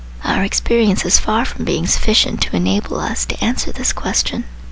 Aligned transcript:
Our 0.23 0.43
experience 0.43 1.05
is 1.05 1.19
far 1.19 1.45
from 1.45 1.63
being 1.63 1.85
sufficient 1.85 2.41
to 2.41 2.55
enable 2.55 2.99
us 2.99 3.23
to 3.27 3.39
answer 3.39 3.71
this 3.71 3.93
question. 3.93 4.45